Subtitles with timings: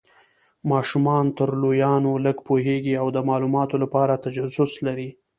[0.71, 5.09] ماشومان تر لویانو لږ پوهیږي او د مالوماتو لپاره تجسس لري.